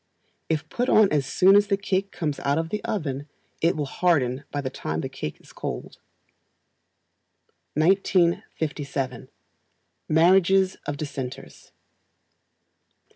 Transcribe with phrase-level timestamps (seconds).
[0.49, 3.27] If put on as soon as the cake comes out of the oven,
[3.61, 5.99] it will harden by the time the cake is cold.
[7.75, 9.27] 1957.
[10.09, 11.71] Marriages of Dissenters.